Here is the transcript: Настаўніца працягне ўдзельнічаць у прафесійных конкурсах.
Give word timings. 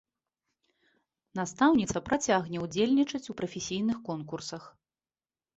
Настаўніца 1.41 1.97
працягне 2.07 2.57
ўдзельнічаць 2.65 3.25
у 3.35 3.37
прафесійных 3.43 3.97
конкурсах. 4.09 4.63